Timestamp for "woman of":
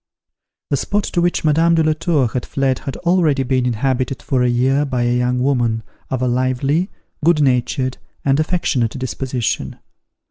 5.43-6.23